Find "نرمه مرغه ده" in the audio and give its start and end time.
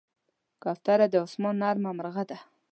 1.61-2.37